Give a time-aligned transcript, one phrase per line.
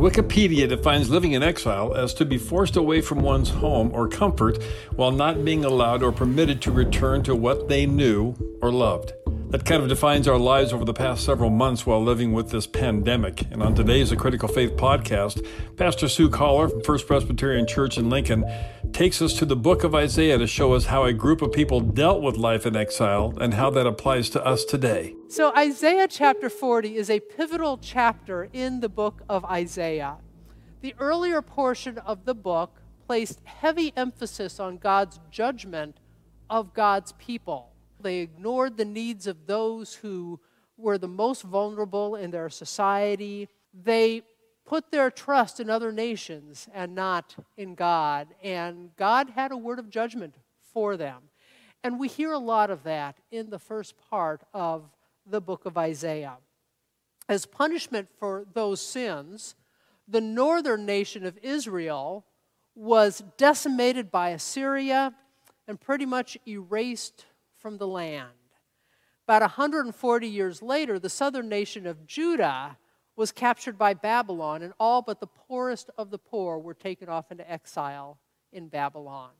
[0.00, 4.56] Wikipedia defines living in exile as to be forced away from one's home or comfort
[4.96, 9.12] while not being allowed or permitted to return to what they knew or loved.
[9.50, 12.68] That kind of defines our lives over the past several months while living with this
[12.68, 13.42] pandemic.
[13.50, 15.44] And on today's A Critical Faith podcast,
[15.76, 18.44] Pastor Sue Collar from First Presbyterian Church in Lincoln
[18.92, 21.80] takes us to the book of Isaiah to show us how a group of people
[21.80, 25.16] dealt with life in exile and how that applies to us today.
[25.28, 30.18] So, Isaiah chapter 40 is a pivotal chapter in the book of Isaiah.
[30.80, 35.96] The earlier portion of the book placed heavy emphasis on God's judgment
[36.48, 37.69] of God's people.
[38.02, 40.40] They ignored the needs of those who
[40.76, 43.48] were the most vulnerable in their society.
[43.74, 44.22] They
[44.64, 48.28] put their trust in other nations and not in God.
[48.42, 50.36] And God had a word of judgment
[50.72, 51.22] for them.
[51.82, 54.84] And we hear a lot of that in the first part of
[55.26, 56.36] the book of Isaiah.
[57.28, 59.54] As punishment for those sins,
[60.06, 62.24] the northern nation of Israel
[62.74, 65.14] was decimated by Assyria
[65.68, 67.26] and pretty much erased
[67.60, 68.28] from the land.
[69.26, 72.76] About 140 years later, the southern nation of Judah
[73.16, 77.30] was captured by Babylon, and all but the poorest of the poor were taken off
[77.30, 78.18] into exile
[78.52, 79.30] in Babylon.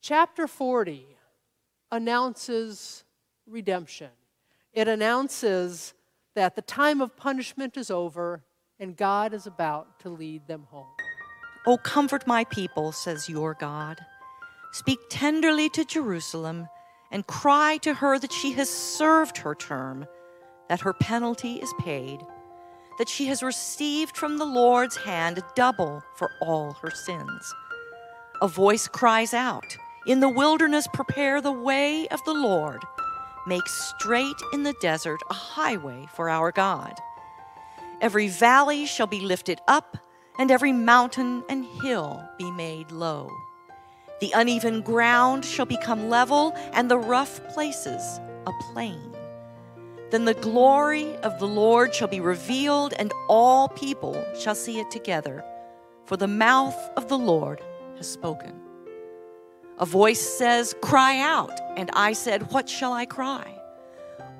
[0.00, 1.06] Chapter 40
[1.92, 3.04] announces
[3.46, 4.10] redemption.
[4.72, 5.94] It announces
[6.34, 8.42] that the time of punishment is over
[8.80, 10.86] and God is about to lead them home.
[11.66, 14.00] Oh, comfort my people, says your God.
[14.72, 16.68] Speak tenderly to Jerusalem
[17.14, 20.04] and cry to her that she has served her term,
[20.68, 22.18] that her penalty is paid,
[22.98, 27.54] that she has received from the Lord's hand double for all her sins.
[28.42, 29.76] A voice cries out,
[30.08, 32.82] In the wilderness, prepare the way of the Lord.
[33.46, 36.94] Make straight in the desert a highway for our God.
[38.00, 39.96] Every valley shall be lifted up,
[40.36, 43.30] and every mountain and hill be made low.
[44.24, 48.00] The uneven ground shall become level, and the rough places
[48.46, 49.14] a plain.
[50.10, 54.90] Then the glory of the Lord shall be revealed, and all people shall see it
[54.90, 55.44] together,
[56.06, 57.60] for the mouth of the Lord
[57.98, 58.58] has spoken.
[59.78, 61.60] A voice says, Cry out.
[61.76, 63.54] And I said, What shall I cry?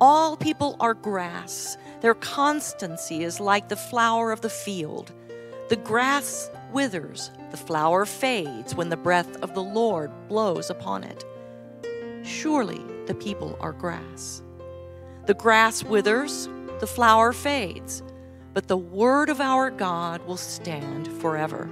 [0.00, 1.76] All people are grass.
[2.00, 5.12] Their constancy is like the flower of the field.
[5.68, 11.24] The grass withers, the flower fades when the breath of the Lord blows upon it.
[12.24, 14.42] Surely the people are grass.
[15.26, 16.48] The grass withers,
[16.80, 18.02] the flower fades,
[18.52, 21.70] but the word of our God will stand forever.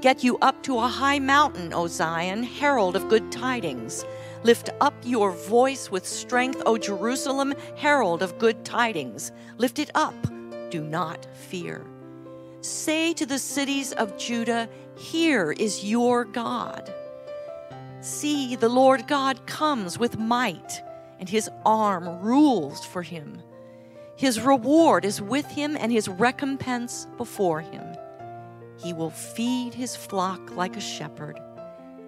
[0.00, 4.04] Get you up to a high mountain, O Zion, herald of good tidings.
[4.44, 9.32] Lift up your voice with strength, O Jerusalem, herald of good tidings.
[9.58, 10.14] Lift it up,
[10.70, 11.84] do not fear.
[12.60, 16.92] Say to the cities of Judah, Here is your God.
[18.00, 20.82] See, the Lord God comes with might,
[21.18, 23.42] and his arm rules for him.
[24.16, 27.84] His reward is with him, and his recompense before him.
[28.78, 31.38] He will feed his flock like a shepherd.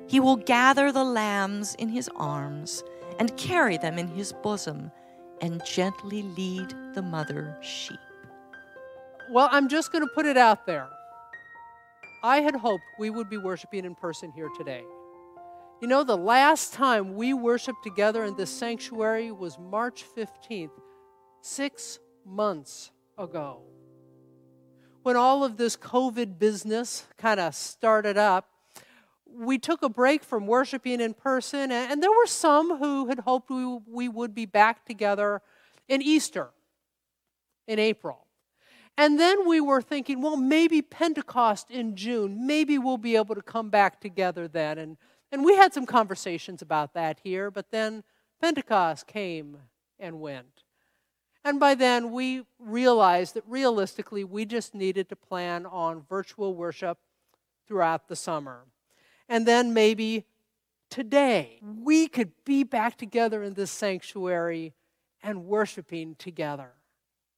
[0.06, 2.82] He will gather the lambs in his arms
[3.18, 4.90] and carry them in his bosom
[5.40, 7.98] and gently lead the mother sheep.
[9.30, 10.88] Well, I'm just going to put it out there.
[12.22, 14.82] I had hoped we would be worshiping in person here today.
[15.82, 20.70] You know, the last time we worshiped together in this sanctuary was March 15th,
[21.42, 23.62] six months ago.
[25.02, 28.48] When all of this COVID business kind of started up,
[29.30, 33.50] we took a break from worshiping in person, and there were some who had hoped
[33.50, 35.42] we, we would be back together
[35.86, 36.48] in Easter
[37.66, 38.24] in April.
[38.98, 43.42] And then we were thinking, well, maybe Pentecost in June, maybe we'll be able to
[43.42, 44.76] come back together then.
[44.76, 44.96] And,
[45.30, 48.02] and we had some conversations about that here, but then
[48.40, 49.58] Pentecost came
[50.00, 50.64] and went.
[51.44, 56.98] And by then, we realized that realistically, we just needed to plan on virtual worship
[57.68, 58.64] throughout the summer.
[59.28, 60.26] And then maybe
[60.90, 64.74] today, we could be back together in this sanctuary
[65.22, 66.72] and worshiping together.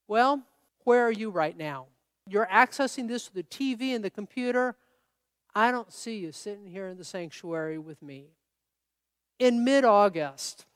[0.09, 0.43] Well,
[0.91, 1.87] where are you right now?
[2.29, 4.75] You're accessing this through the TV and the computer.
[5.55, 8.31] I don't see you sitting here in the sanctuary with me.
[9.39, 10.67] In mid August,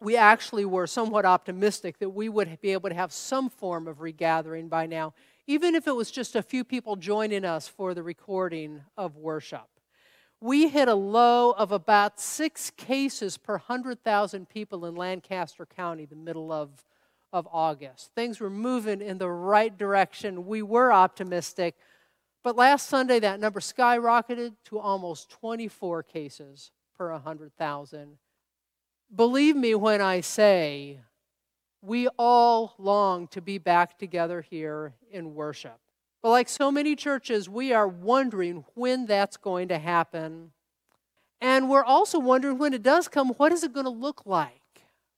[0.00, 4.00] we actually were somewhat optimistic that we would be able to have some form of
[4.00, 5.12] regathering by now,
[5.46, 9.68] even if it was just a few people joining us for the recording of worship.
[10.40, 16.16] We hit a low of about six cases per 100,000 people in Lancaster County the
[16.16, 16.82] middle of
[17.34, 18.12] of August.
[18.14, 20.46] Things were moving in the right direction.
[20.46, 21.74] We were optimistic.
[22.44, 28.18] But last Sunday, that number skyrocketed to almost 24 cases per 100,000.
[29.12, 31.00] Believe me when I say
[31.82, 35.78] we all long to be back together here in worship.
[36.22, 40.52] But like so many churches, we are wondering when that's going to happen.
[41.40, 44.60] And we're also wondering when it does come, what is it going to look like?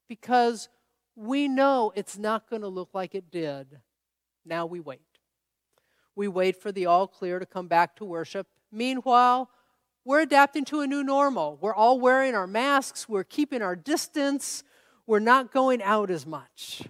[0.09, 0.71] Because
[1.17, 3.81] we know it's not going to look like it did.
[4.45, 5.01] Now we wait.
[6.15, 8.47] We wait for the all clear to come back to worship.
[8.71, 9.51] Meanwhile,
[10.05, 11.59] we're adapting to a new normal.
[11.61, 14.63] We're all wearing our masks, we're keeping our distance,
[15.07, 16.83] we're not going out as much.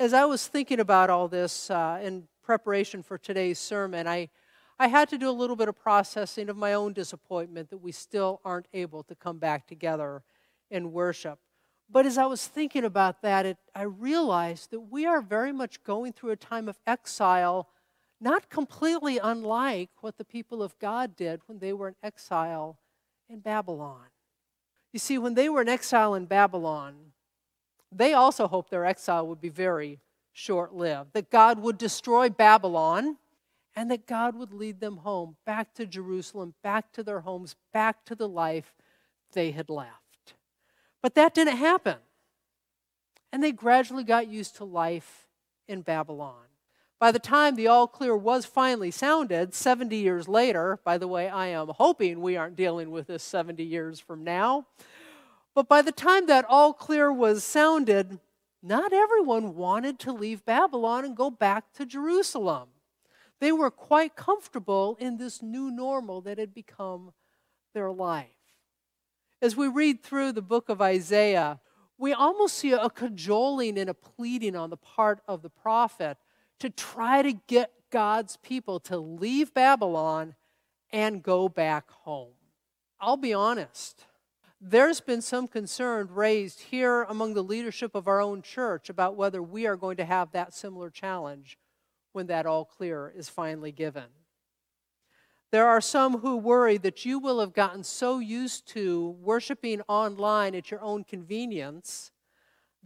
[0.00, 4.30] As I was thinking about all this uh, in preparation for today's sermon, I,
[4.78, 7.92] I had to do a little bit of processing of my own disappointment that we
[7.92, 10.22] still aren't able to come back together
[10.70, 11.38] in worship.
[11.88, 15.82] But as I was thinking about that, it, I realized that we are very much
[15.84, 17.68] going through a time of exile
[18.20, 22.78] not completely unlike what the people of God did when they were in exile
[23.28, 24.06] in Babylon.
[24.92, 27.12] You see, when they were in exile in Babylon,
[27.92, 30.00] they also hoped their exile would be very
[30.32, 33.18] short lived, that God would destroy Babylon
[33.76, 38.04] and that God would lead them home, back to Jerusalem, back to their homes, back
[38.06, 38.74] to the life
[39.32, 40.03] they had left.
[41.04, 41.96] But that didn't happen.
[43.30, 45.28] And they gradually got used to life
[45.68, 46.46] in Babylon.
[46.98, 51.28] By the time the all clear was finally sounded, 70 years later, by the way,
[51.28, 54.64] I am hoping we aren't dealing with this 70 years from now,
[55.54, 58.18] but by the time that all clear was sounded,
[58.62, 62.70] not everyone wanted to leave Babylon and go back to Jerusalem.
[63.40, 67.12] They were quite comfortable in this new normal that had become
[67.74, 68.33] their life.
[69.44, 71.60] As we read through the book of Isaiah,
[71.98, 76.16] we almost see a cajoling and a pleading on the part of the prophet
[76.60, 80.34] to try to get God's people to leave Babylon
[80.90, 82.32] and go back home.
[82.98, 84.06] I'll be honest,
[84.62, 89.42] there's been some concern raised here among the leadership of our own church about whether
[89.42, 91.58] we are going to have that similar challenge
[92.12, 94.06] when that all clear is finally given.
[95.50, 100.54] There are some who worry that you will have gotten so used to worshiping online
[100.54, 102.10] at your own convenience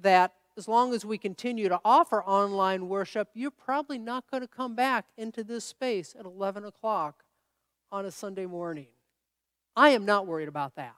[0.01, 4.49] that as long as we continue to offer online worship, you're probably not going to
[4.49, 7.25] come back into this space at 11 o'clock
[7.93, 8.89] on a Sunday morning.
[9.77, 10.97] I am not worried about that.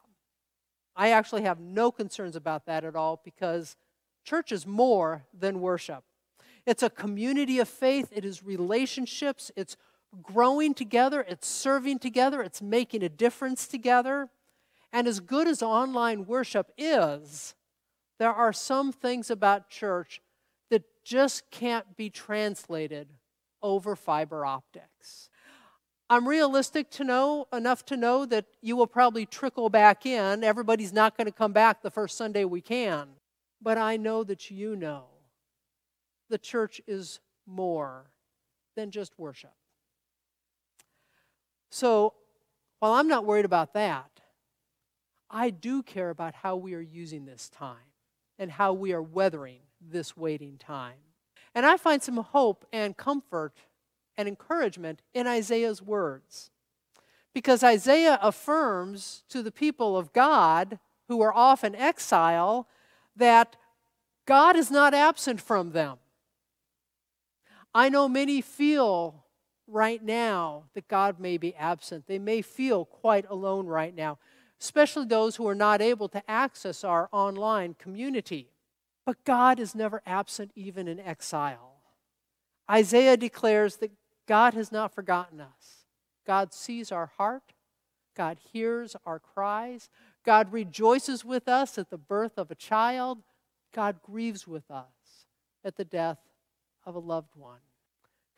[0.96, 3.76] I actually have no concerns about that at all because
[4.24, 6.04] church is more than worship.
[6.66, 9.76] It's a community of faith, it is relationships, it's
[10.22, 14.28] growing together, it's serving together, it's making a difference together.
[14.92, 17.54] And as good as online worship is,
[18.18, 20.20] there are some things about church
[20.70, 23.08] that just can't be translated
[23.62, 25.30] over fiber optics.
[26.08, 30.42] I'm realistic to know enough to know that you will probably trickle back in.
[30.42, 33.10] Everybody's not going to come back the first Sunday we can.
[33.62, 35.04] But I know that you know
[36.28, 38.10] the church is more
[38.74, 39.52] than just worship.
[41.80, 42.12] So
[42.80, 44.10] while I'm not worried about that,
[45.30, 47.94] I do care about how we are using this time
[48.38, 50.98] and how we are weathering this waiting time.
[51.54, 53.54] And I find some hope and comfort
[54.18, 56.50] and encouragement in Isaiah's words.
[57.32, 62.68] Because Isaiah affirms to the people of God who are off in exile
[63.16, 63.56] that
[64.26, 65.96] God is not absent from them.
[67.74, 69.24] I know many feel
[69.70, 72.06] right now that God may be absent.
[72.06, 74.18] They may feel quite alone right now
[74.60, 78.50] especially those who are not able to access our online community.
[79.06, 81.78] But God is never absent, even in exile.
[82.70, 83.90] Isaiah declares that
[84.26, 85.86] God has not forgotten us.
[86.26, 87.54] God sees our heart,
[88.14, 89.88] God hears our cries,
[90.24, 93.22] God rejoices with us at the birth of a child,
[93.74, 95.26] God grieves with us
[95.64, 96.18] at the death
[96.84, 97.60] of a loved one.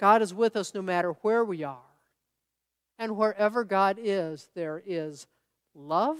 [0.02, 1.78] God is with us no matter where we are.
[2.99, 5.28] And wherever God is, there is
[5.76, 6.18] love,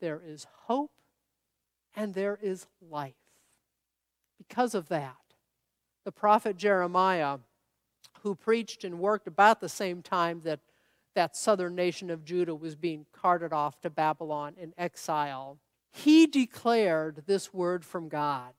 [0.00, 0.92] there is hope,
[1.94, 3.12] and there is life.
[4.38, 5.18] Because of that,
[6.06, 7.36] the prophet Jeremiah,
[8.22, 10.60] who preached and worked about the same time that
[11.14, 15.58] that southern nation of Judah was being carted off to Babylon in exile,
[15.92, 18.54] he declared this word from God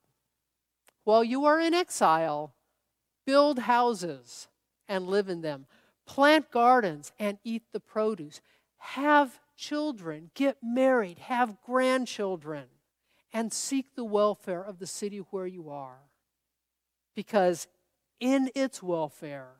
[1.05, 2.53] While you are in exile,
[3.27, 4.47] build houses
[4.87, 5.67] and live in them,
[6.07, 8.41] plant gardens and eat the produce,
[8.77, 12.63] have children, get married, have grandchildren,
[13.33, 15.99] and seek the welfare of the city where you are.
[17.17, 17.67] because
[18.19, 19.55] in its welfare,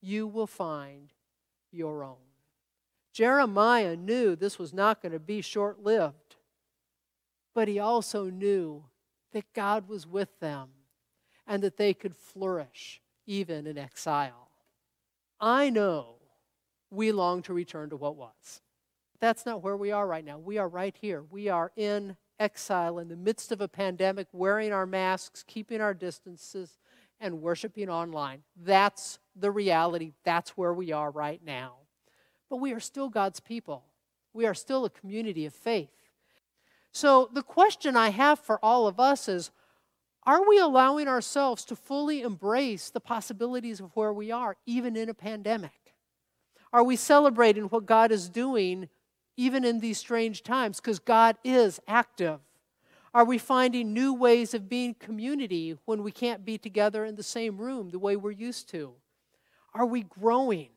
[0.00, 1.12] you will find
[1.70, 2.16] your own.
[3.12, 6.34] Jeremiah knew this was not going to be short lived,
[7.54, 8.84] but he also knew
[9.32, 10.70] that God was with them
[11.46, 14.48] and that they could flourish even in exile.
[15.40, 16.16] I know
[16.90, 18.62] we long to return to what was.
[19.12, 20.38] But That's not where we are right now.
[20.38, 21.22] We are right here.
[21.30, 25.94] We are in exile in the midst of a pandemic, wearing our masks, keeping our
[25.94, 26.78] distances,
[27.20, 28.42] and worshiping online.
[28.56, 30.12] That's the reality.
[30.24, 31.74] That's where we are right now.
[32.50, 33.84] But we are still God's people,
[34.32, 35.90] we are still a community of faith.
[36.92, 39.50] So, the question I have for all of us is
[40.26, 45.08] are we allowing ourselves to fully embrace the possibilities of where we are, even in
[45.08, 45.94] a pandemic?
[46.72, 48.88] Are we celebrating what God is doing
[49.36, 50.80] even in these strange times?
[50.80, 52.40] Because God is active.
[53.12, 57.22] Are we finding new ways of being community when we can't be together in the
[57.22, 58.94] same room the way we're used to?
[59.72, 60.70] Are we growing?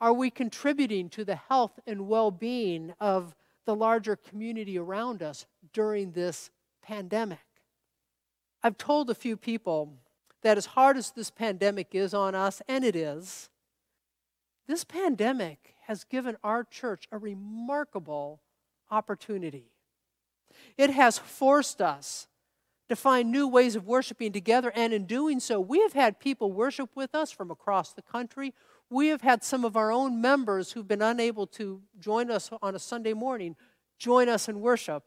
[0.00, 5.46] Are we contributing to the health and well being of the larger community around us
[5.72, 6.50] during this
[6.82, 7.38] pandemic?
[8.62, 9.94] I've told a few people
[10.42, 13.50] that as hard as this pandemic is on us, and it is,
[14.66, 18.40] this pandemic has given our church a remarkable
[18.90, 19.72] opportunity.
[20.76, 22.26] It has forced us
[22.88, 26.52] to find new ways of worshiping together, and in doing so, we have had people
[26.52, 28.54] worship with us from across the country.
[28.90, 32.74] We have had some of our own members who've been unable to join us on
[32.74, 33.56] a Sunday morning
[33.98, 35.04] join us in worship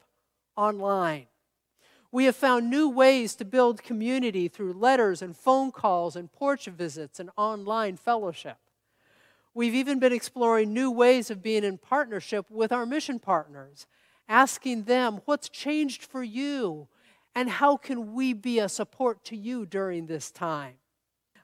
[0.55, 1.27] online.
[2.13, 6.65] We have found new ways to build community through letters and phone calls and porch
[6.65, 8.57] visits and online fellowship.
[9.53, 13.87] We've even been exploring new ways of being in partnership with our mission partners,
[14.27, 16.87] asking them, What's changed for you?
[17.33, 20.75] And how can we be a support to you during this time?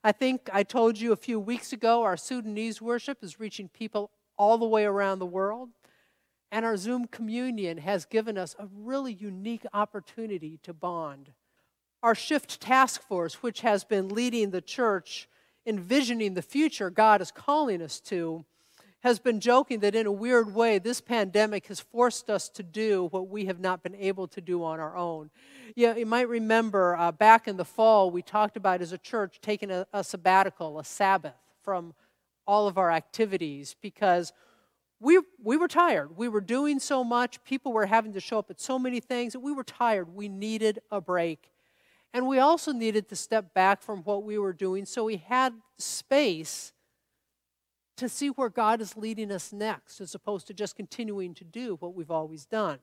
[0.03, 4.11] I think I told you a few weeks ago our Sudanese worship is reaching people
[4.37, 5.69] all the way around the world.
[6.51, 11.31] And our Zoom communion has given us a really unique opportunity to bond.
[12.01, 15.27] Our Shift Task Force, which has been leading the church,
[15.65, 18.45] envisioning the future God is calling us to,
[19.01, 23.07] has been joking that in a weird way, this pandemic has forced us to do
[23.11, 25.29] what we have not been able to do on our own.
[25.75, 29.39] Yeah, you might remember uh, back in the fall, we talked about as a church
[29.41, 31.93] taking a, a sabbatical, a Sabbath from
[32.47, 34.33] all of our activities because
[34.99, 36.17] we, we were tired.
[36.17, 37.43] We were doing so much.
[37.43, 40.13] People were having to show up at so many things that we were tired.
[40.13, 41.51] We needed a break.
[42.13, 45.53] And we also needed to step back from what we were doing so we had
[45.77, 46.73] space
[47.97, 51.75] to see where God is leading us next, as opposed to just continuing to do
[51.79, 52.79] what we've always done.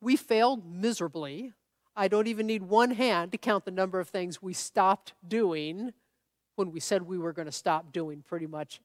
[0.00, 1.52] We failed miserably.
[1.94, 5.92] I don't even need one hand to count the number of things we stopped doing
[6.56, 8.80] when we said we were going to stop doing pretty much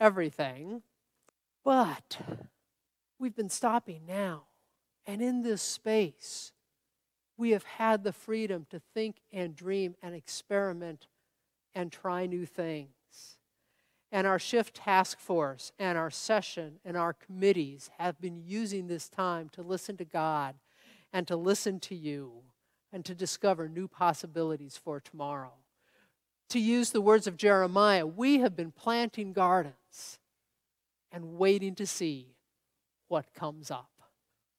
[0.00, 0.82] everything.
[1.66, 2.18] But
[3.18, 4.44] we've been stopping now.
[5.04, 6.52] And in this space,
[7.36, 11.08] we have had the freedom to think and dream and experiment
[11.74, 12.90] and try new things.
[14.12, 19.08] And our shift task force and our session and our committees have been using this
[19.08, 20.54] time to listen to God
[21.12, 22.42] and to listen to you
[22.92, 25.54] and to discover new possibilities for tomorrow.
[26.50, 30.20] To use the words of Jeremiah, we have been planting gardens
[31.16, 32.36] and waiting to see
[33.08, 33.88] what comes up.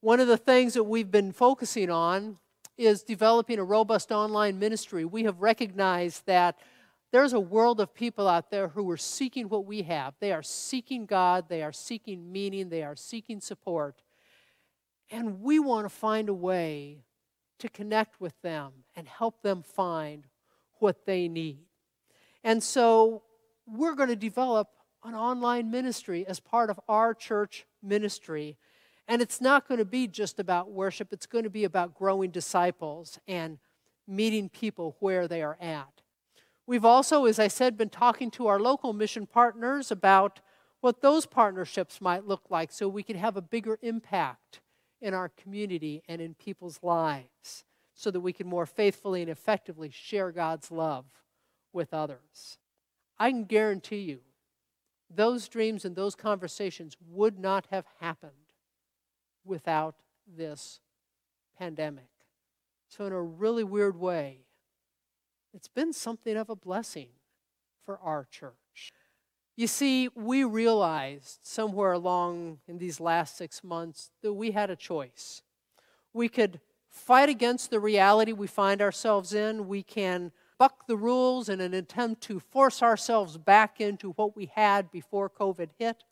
[0.00, 2.38] One of the things that we've been focusing on
[2.76, 5.04] is developing a robust online ministry.
[5.04, 6.58] We have recognized that
[7.12, 10.14] there's a world of people out there who are seeking what we have.
[10.18, 14.02] They are seeking God, they are seeking meaning, they are seeking support.
[15.12, 17.04] And we want to find a way
[17.60, 20.26] to connect with them and help them find
[20.80, 21.66] what they need.
[22.42, 23.22] And so
[23.64, 24.68] we're going to develop
[25.04, 28.56] an online ministry as part of our church ministry.
[29.06, 32.30] And it's not going to be just about worship, it's going to be about growing
[32.30, 33.58] disciples and
[34.06, 36.02] meeting people where they are at.
[36.66, 40.40] We've also, as I said, been talking to our local mission partners about
[40.80, 44.60] what those partnerships might look like so we can have a bigger impact
[45.00, 47.64] in our community and in people's lives
[47.94, 51.06] so that we can more faithfully and effectively share God's love
[51.72, 52.58] with others.
[53.18, 54.20] I can guarantee you
[55.14, 58.32] those dreams and those conversations would not have happened
[59.44, 59.96] without
[60.36, 60.80] this
[61.58, 62.08] pandemic.
[62.88, 64.40] So, in a really weird way,
[65.54, 67.08] it's been something of a blessing
[67.84, 68.92] for our church.
[69.56, 74.76] You see, we realized somewhere along in these last six months that we had a
[74.76, 75.42] choice.
[76.12, 81.48] We could fight against the reality we find ourselves in, we can buck the rules
[81.48, 86.04] in an attempt to force ourselves back into what we had before COVID hit,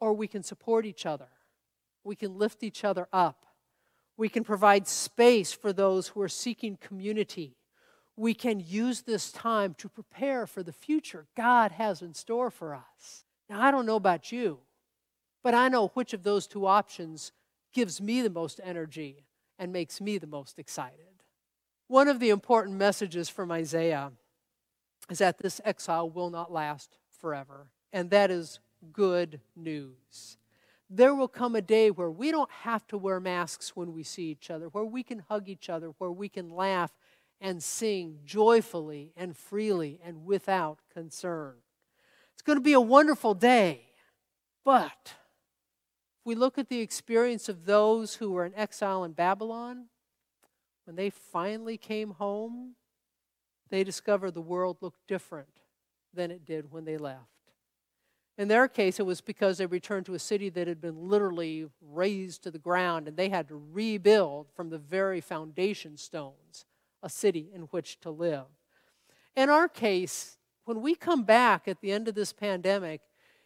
[0.00, 1.28] or we can support each other.
[2.02, 3.46] We can lift each other up.
[4.16, 7.56] We can provide space for those who are seeking community.
[8.16, 12.74] We can use this time to prepare for the future God has in store for
[12.74, 13.24] us.
[13.48, 14.58] Now, I don't know about you,
[15.42, 17.32] but I know which of those two options
[17.72, 19.26] gives me the most energy
[19.58, 21.09] and makes me the most excited.
[21.90, 24.12] One of the important messages from Isaiah
[25.10, 28.60] is that this exile will not last forever, and that is
[28.92, 30.38] good news.
[30.88, 34.30] There will come a day where we don't have to wear masks when we see
[34.30, 36.92] each other, where we can hug each other, where we can laugh
[37.40, 41.54] and sing joyfully and freely and without concern.
[42.34, 43.86] It's going to be a wonderful day,
[44.64, 49.86] but if we look at the experience of those who were in exile in Babylon,
[50.90, 52.74] when they finally came home,
[53.68, 55.60] they discovered the world looked different
[56.12, 57.52] than it did when they left.
[58.36, 61.68] In their case, it was because they returned to a city that had been literally
[61.80, 66.64] razed to the ground and they had to rebuild from the very foundation stones
[67.04, 68.46] a city in which to live.
[69.36, 73.00] In our case, when we come back at the end of this pandemic,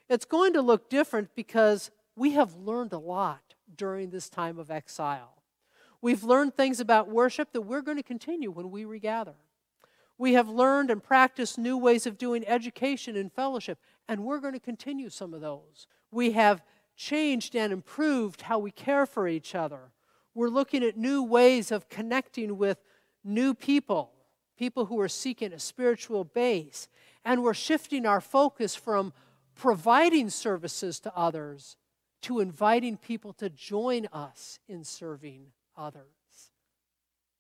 [0.09, 4.71] it's going to look different because we have learned a lot during this time of
[4.71, 5.44] exile.
[6.05, 9.37] We've learned things about worship that we're going to continue when we regather.
[10.19, 14.53] We have learned and practiced new ways of doing education and fellowship, and we're going
[14.53, 15.87] to continue some of those.
[16.11, 16.63] We have
[16.95, 19.93] changed and improved how we care for each other.
[20.35, 22.85] We're looking at new ways of connecting with
[23.25, 24.13] new people,
[24.59, 26.87] people who are seeking a spiritual base.
[27.25, 29.15] And we're shifting our focus from
[29.55, 31.79] providing services to others
[32.21, 35.47] to inviting people to join us in serving
[35.77, 36.05] others.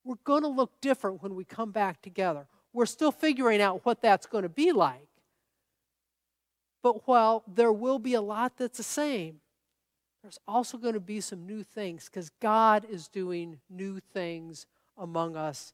[0.04, 2.46] We're going to look different when we come back together.
[2.72, 5.08] We're still figuring out what that's going to be like.
[6.82, 9.40] But while there will be a lot that's the same,
[10.22, 14.66] there's also going to be some new things because God is doing new things
[14.98, 15.72] among us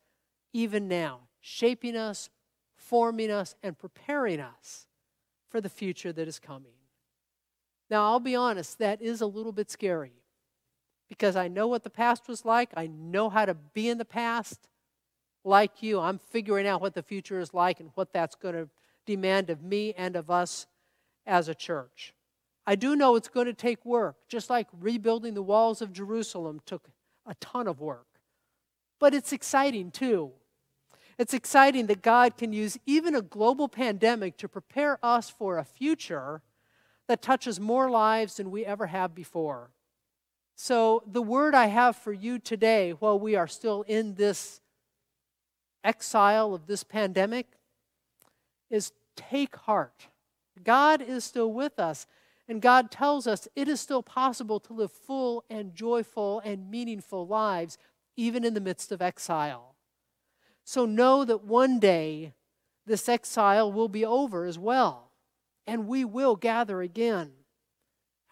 [0.53, 2.31] even now, shaping us,
[2.77, 4.87] forming us, and preparing us
[5.49, 6.73] for the future that is coming.
[7.89, 10.20] Now, I'll be honest, that is a little bit scary
[11.11, 12.71] because I know what the past was like.
[12.75, 14.71] I know how to be in the past
[15.45, 18.69] like you, I'm figuring out what the future is like and what that's going to
[19.07, 20.67] demand of me and of us
[21.27, 22.15] as a church.
[22.67, 26.61] I do know it's going to take work, just like rebuilding the walls of Jerusalem
[26.67, 26.89] took
[27.27, 28.07] a ton of work.
[28.99, 30.33] But it's exciting too.
[31.19, 35.65] It's exciting that God can use even a global pandemic to prepare us for a
[35.65, 36.43] future
[37.09, 39.71] that touches more lives than we ever have before.
[40.57, 44.61] So, the word I have for you today, while we are still in this
[45.83, 47.47] exile of this pandemic
[48.69, 50.09] is take heart.
[50.63, 52.07] God is still with us,
[52.49, 57.27] and God tells us it is still possible to live full and joyful and meaningful
[57.27, 57.79] lives,
[58.17, 59.77] even in the midst of exile.
[60.65, 62.35] So know that one day
[62.87, 65.13] this exile will be over as well,
[65.67, 67.33] and we will gather again.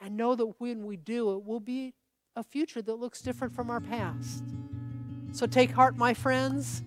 [0.00, 1.94] And know that when we do, it will be
[2.38, 4.44] a future that looks different from our past.
[5.32, 6.84] So take heart, my friends.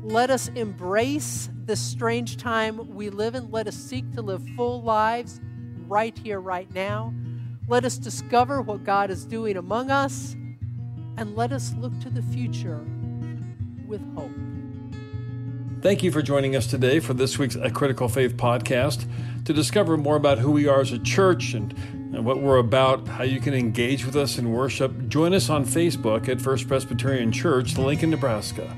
[0.00, 3.50] Let us embrace this strange time we live in.
[3.50, 5.40] Let us seek to live full lives
[5.88, 7.12] right here, right now.
[7.66, 10.34] Let us discover what God is doing among us,
[11.16, 12.86] and let us look to the future
[13.88, 14.30] with hope.
[15.80, 19.08] Thank you for joining us today for this week's A Critical Faith podcast.
[19.46, 21.74] To discover more about who we are as a church and,
[22.12, 25.64] and what we're about, how you can engage with us in worship, join us on
[25.64, 28.76] Facebook at First Presbyterian Church, Lincoln, Nebraska.